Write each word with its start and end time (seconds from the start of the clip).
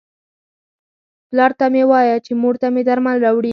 پلار 1.29 1.51
ته 1.59 1.65
مې 1.73 1.83
وایه 1.89 2.17
چې 2.25 2.31
مور 2.41 2.55
ته 2.61 2.67
مې 2.73 2.81
درمل 2.87 3.17
راوړي. 3.25 3.49